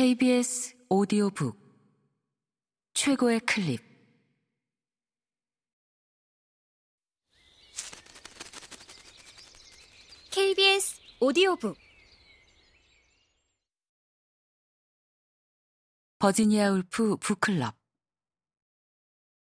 [0.00, 1.60] KBS 오디오북
[2.94, 3.82] 최고의 클립.
[10.30, 11.76] KBS 오디오북.
[16.18, 17.76] 버지니아 울프 북클럽.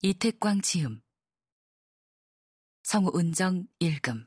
[0.00, 1.02] 이태광 지음.
[2.84, 4.26] 성우 은정 읽음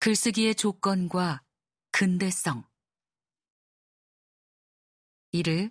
[0.00, 1.42] 글쓰기의 조건과
[1.92, 2.64] 근대성
[5.30, 5.70] 이를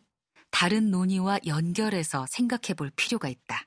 [0.52, 3.66] 다른 논의와 연결해서 생각해 볼 필요가 있다.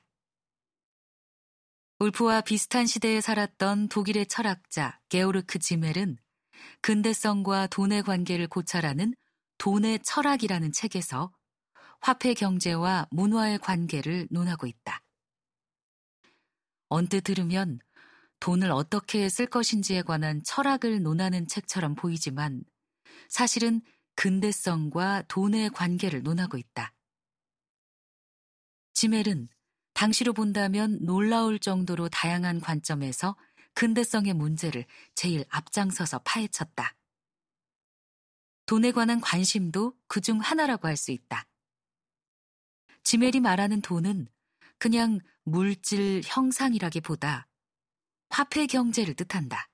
[1.99, 6.17] 울프와 비슷한 시대에 살았던 독일의 철학자 게오르크 지멜은
[6.81, 9.15] 근대성과 돈의 관계를 고찰하는
[9.57, 11.33] 돈의 철학이라는 책에서
[11.99, 15.01] 화폐 경제와 문화의 관계를 논하고 있다.
[16.87, 17.79] 언뜻 들으면
[18.43, 22.65] 돈을 어떻게 쓸 것인지에 관한 철학을 논하는 책처럼 보이지만
[23.29, 23.81] 사실은
[24.15, 26.93] 근대성과 돈의 관계를 논하고 있다.
[28.95, 29.47] 지멜은
[29.93, 33.37] 당시로 본다면 놀라울 정도로 다양한 관점에서
[33.75, 36.97] 근대성의 문제를 제일 앞장서서 파헤쳤다.
[38.65, 41.47] 돈에 관한 관심도 그 중 하나라고 할 수 있다.
[43.03, 44.27] 지멜이 말하는 돈은
[44.79, 47.47] 그냥 물질 형상이라기보다
[48.33, 49.69] 화폐 경제를 뜻한다.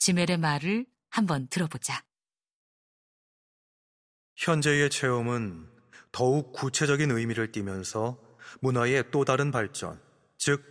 [0.00, 2.02] 지멜의 말을 한번 들어보자.
[4.34, 5.70] 현재의 체험은
[6.10, 8.18] 더욱 구체적인 의미를 띠면서
[8.60, 10.02] 문화의 또 다른 발전,
[10.36, 10.64] 즉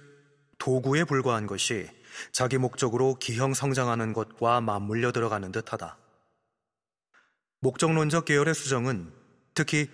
[0.58, 1.90] 도구에 불과한 것이
[2.34, 5.98] 자기 목적으로 기형 성장하는 것과 맞물려 들어가는 듯하다.
[7.62, 9.14] 목적론적 계열의 수정은
[9.54, 9.90] 특히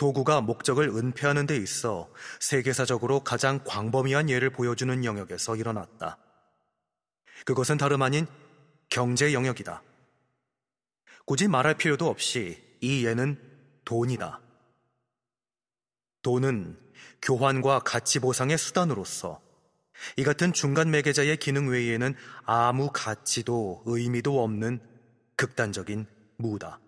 [0.00, 6.16] 도구가 목적을 은폐하는 데 있어 세계사적으로 가장 광범위한 예를 보여주는 영역에서 일어났다.
[7.44, 8.26] 그것은 다름 아닌
[8.88, 9.82] 경제 영역이다.
[11.26, 13.38] 굳이 말할 필요도 없이 이 예는
[13.84, 14.40] 돈이다.
[16.22, 16.78] 돈은
[17.20, 19.42] 교환과 가치 보상의 수단으로서
[20.16, 22.14] 이 같은 중간 매개자의 기능 외에는
[22.46, 24.80] 아무 가치도 의미도 없는
[25.36, 26.06] 극단적인
[26.38, 26.80] 무다.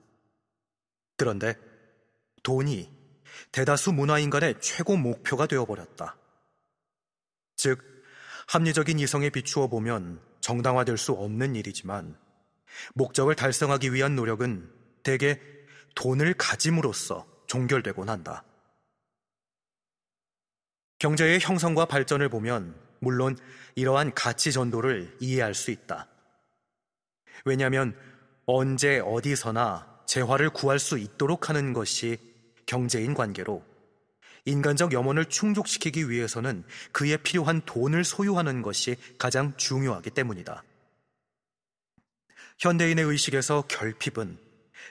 [1.18, 1.58] 그런데
[2.42, 3.01] 돈이
[3.52, 6.16] 대다수 문화인간의 최고 목표가 되어버렸다.
[7.56, 7.80] 즉,
[8.48, 12.18] 합리적인 이성에 비추어 보면 정당화될 수 없는 일이지만
[12.94, 14.70] 목적을 달성하기 위한 노력은
[15.02, 15.40] 대개
[15.94, 18.44] 돈을 가짐으로써 종결되곤 한다.
[20.98, 23.36] 경제의 형성과 발전을 보면 물론
[23.74, 26.08] 이러한 가치 전도를 이해할 수 있다.
[27.44, 27.96] 왜냐하면
[28.46, 32.31] 언제 어디서나 재화를 구할 수 있도록 하는 것이
[32.72, 33.62] 경제인 관계로
[34.46, 40.64] 인간적 염원을 충족시키기 위해서는 그에 필요한 돈을 소유하는 것이 가장 중요하기 때문이다.
[42.58, 44.38] 현대인의 의식에서 결핍은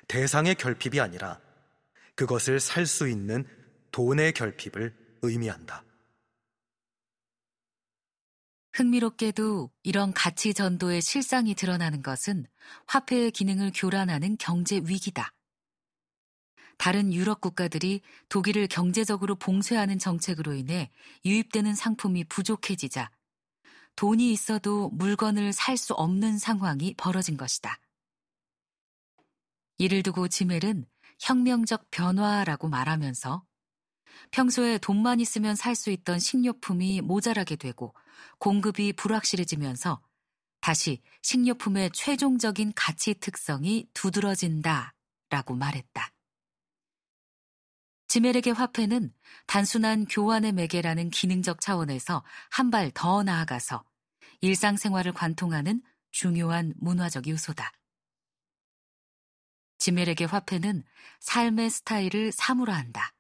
[0.07, 1.39] 대상의 결핍이 아니라
[2.13, 3.47] 그것을 살 수 있는
[3.91, 4.93] 돈의 결핍을
[5.23, 5.83] 의미한다.
[8.73, 12.45] 흥미롭게도 이런 가치 전도의 실상이 드러나는 것은
[12.85, 15.33] 화폐의 기능을 교란하는 경제 위기다.
[16.81, 20.89] 다른 유럽 국가들이 독일을 경제적으로 봉쇄하는 정책으로 인해
[21.23, 23.11] 유입되는 상품이 부족해지자
[23.95, 27.79] 돈이 있어도 물건을 살 수 없는 상황이 벌어진 것이다.
[29.77, 30.87] 이를 두고 지멜은
[31.19, 33.45] 혁명적 변화라고 말하면서
[34.31, 37.93] 평소에 돈만 있으면 살 수 있던 식료품이 모자라게 되고
[38.39, 40.01] 공급이 불확실해지면서
[40.61, 44.95] 다시 식료품의 최종적인 가치 특성이 두드러진다
[45.29, 46.10] 라고 말했다.
[48.11, 49.13] 지멜에게 화폐는
[49.47, 53.85] 단순한 교환의 매개라는 기능적 차원에서 한 발 더 나아가서
[54.41, 57.71] 일상생활을 관통하는 중요한 문화적 요소다.
[59.77, 60.83] 지멜에게 화폐는
[61.21, 63.13] 삶의 스타일을 사물화한다.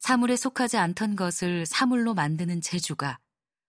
[0.00, 3.20] 사물에 속하지 않던 것을 사물로 만드는 재주가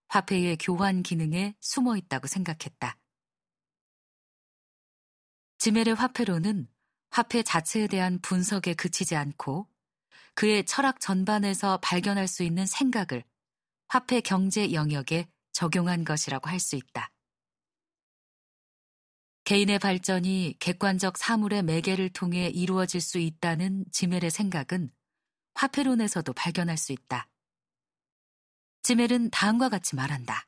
[0.07, 2.97] 화폐의 교환 기능에 숨어 있다고 생각했다.
[5.59, 6.67] 지멜의 화폐로는
[7.17, 9.67] 화폐 자체에 대한 분석에 그치지 않고
[10.35, 13.23] 그의 철학 전반에서 발견할 수 있는 생각을
[13.87, 17.11] 화폐 경제 영역에 적용한 것이라고 할 수 있다.
[19.45, 24.91] 개인의 발전이 객관적 사물의 매개를 통해 이루어질 수 있다는 지멜의 생각은
[25.55, 27.27] 화폐론에서도 발견할 수 있다.
[28.83, 30.47] 지멜은 다음과 같이 말한다.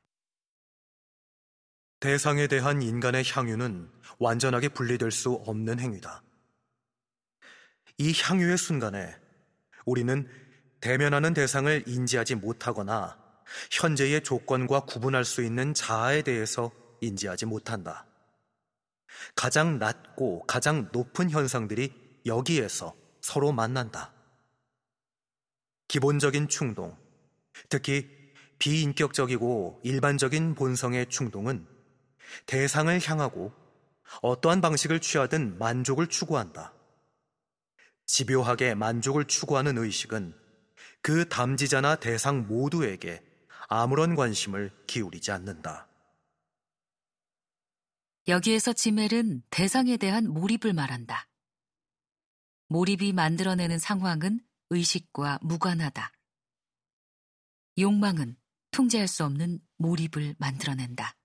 [2.00, 6.22] 대상에 대한 인간의 향유는 완전하게 분리될 수 없는 행위다.
[8.00, 9.14] 이 향유의 순간에
[9.86, 10.26] 우리는
[10.80, 13.20] 대면하는 대상을 인지하지 못하거나
[13.72, 18.06] 현재의 조건과 구분할 수 있는 자아에 대해서 인지하지 못한다.
[19.36, 21.94] 가장 낮고 가장 높은 현상들이
[22.26, 24.14] 여기에서 서로 만난다.
[25.90, 26.96] 기본적인 충동,
[27.68, 28.08] 특히
[28.60, 31.68] 비인격적이고 일반적인 본성의 충동은
[32.46, 33.52] 대상을 향하고
[34.22, 36.79] 어떠한 방식을 취하든 만족을 추구한다.
[38.20, 40.38] 집요하게 만족을 추구하는 의식은
[41.02, 43.24] 그 담지자나 대상 모두에게
[43.70, 45.88] 아무런 관심을 기울이지 않는다.
[48.28, 51.30] 여기에서 지멜은 대상에 대한 몰입을 말한다.
[52.68, 56.12] 몰입이 만들어내는 상황은 의식과 무관하다.
[57.78, 58.36] 욕망은
[58.72, 61.16] 통제할 수 없는 몰입을 만들어낸다.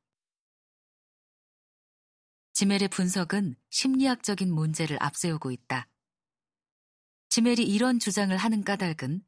[2.52, 5.88] 지멜의 분석은 심리학적인 문제를 앞세우고 있다.
[7.34, 9.20] 지멜이 이런 주장을 하는 까닭은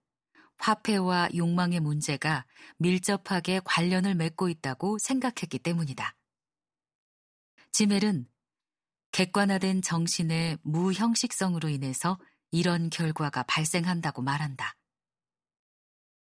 [0.58, 2.46] 화폐와 욕망의 문제가
[2.78, 6.14] 밀접하게 관련을 맺고 있다고 생각했기 때문이다.
[7.72, 8.28] 지멜은
[9.10, 12.16] 객관화된 정신의 무형식성으로 인해서
[12.52, 14.76] 이런 결과가 발생한다고 말한다.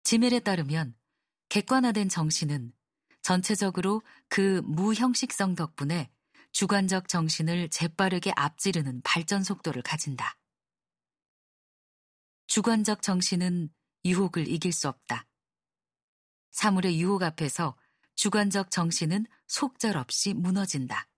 [0.05, 0.95] 지멜에 따르면
[1.49, 2.75] 객관화된 정신은
[3.23, 6.11] 전체적으로 그 무형식성 덕분에
[6.51, 10.37] 주관적 정신을 재빠르게 앞지르는 발전 속도를 가진다.
[12.53, 13.71] 주관적 정신은
[14.05, 15.27] 유혹을 이길 수 없다.
[16.51, 17.79] 사물의 유혹 앞에서
[18.15, 21.09] 주관적 정신은 속절없이 무너진다.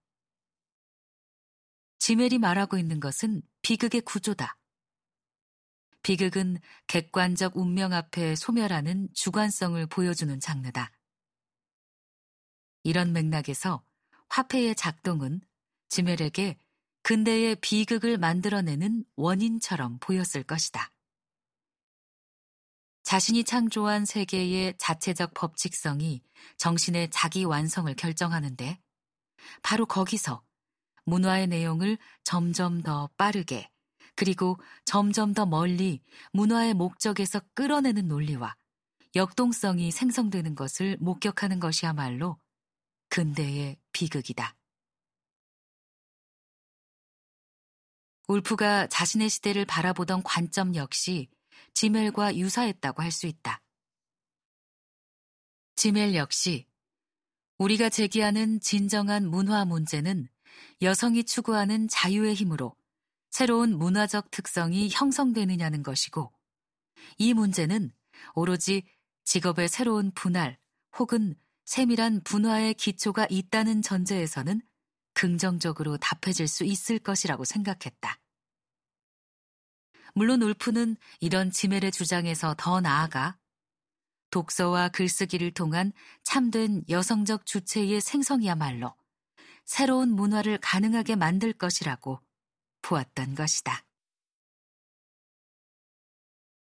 [1.98, 4.56] 지멜이 말하고 있는 것은 비극의 구조다.
[6.04, 10.92] 비극은 객관적 운명 앞에 소멸하는 주관성을 보여주는 장르다.
[12.84, 13.84] 이런 맥락에서
[14.28, 15.40] 화폐의 작동은
[15.88, 16.60] 지멜에게
[17.02, 20.93] 근대의 비극을 만들어내는 원인처럼 보였을 것이다.
[23.14, 26.20] 자신이 창조한 세계의 자체적 법칙성이
[26.56, 28.80] 정신의 자기 완성을 결정하는데
[29.62, 30.42] 바로 거기서
[31.04, 33.70] 문화의 내용을 점점 더 빠르게
[34.16, 36.02] 그리고 점점 더 멀리
[36.32, 38.56] 문화의 목적에서 끌어내는 논리와
[39.14, 42.36] 역동성이 생성되는 것을 목격하는 것이야말로
[43.10, 44.56] 근대의 비극이다.
[48.26, 51.28] 울프가 자신의 시대를 바라보던 관점 역시
[51.74, 53.60] 지멜과 유사했다고 할 수 있다.
[55.76, 56.66] 지멜 역시
[57.58, 60.28] 우리가 제기하는 진정한 문화 문제는
[60.82, 62.76] 여성이 추구하는 자유의 힘으로
[63.30, 66.32] 새로운 문화적 특성이 형성되느냐는 것이고
[67.18, 67.92] 이 문제는
[68.34, 68.82] 오로지
[69.24, 70.58] 직업의 새로운 분할
[70.98, 71.34] 혹은
[71.64, 74.62] 세밀한 분화의 기초가 있다는 전제에서는
[75.14, 78.20] 긍정적으로 답해질 수 있을 것이라고 생각했다.
[80.14, 83.36] 물론 울프는 이런 지멜의 주장에서 더 나아가
[84.30, 88.94] 독서와 글쓰기를 통한 참된 여성적 주체의 생성이야말로
[89.64, 92.20] 새로운 문화를 가능하게 만들 것이라고
[92.82, 93.84] 보았던 것이다.